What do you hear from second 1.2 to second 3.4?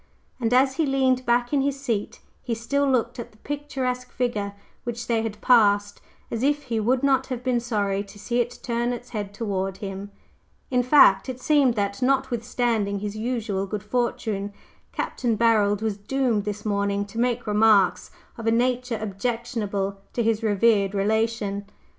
back in his seat, he still looked at the